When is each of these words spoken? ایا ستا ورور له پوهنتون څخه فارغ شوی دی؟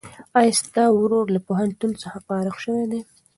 ایا 0.37 0.53
ستا 0.61 0.83
ورور 0.97 1.25
له 1.35 1.39
پوهنتون 1.47 1.91
څخه 2.01 2.17
فارغ 2.27 2.55
شوی 2.63 2.85
دی؟ 2.91 3.01